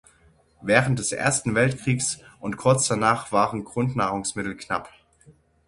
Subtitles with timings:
[0.63, 4.89] Während des Ersten Weltkriegs und kurz danach waren Grundnahrungsmittel knapp.